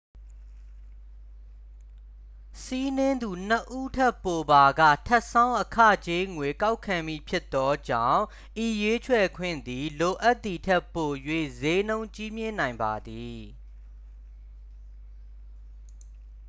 [2.61, 8.21] စီးနင်းသူ 2 ဦးထက်ပိုပါက ထပ်ဆောင်း အခကြေးငွေ ကောက်ခံမည်ဖြစ်သောကြောင့်
[8.65, 11.11] ဤရွေးချယ်ခွင့်သည် လိုအပ်သည်ထက်ပို၍
[11.57, 13.39] စျေးနှုန်းကြီးမြင့်နိုင်ပါသည်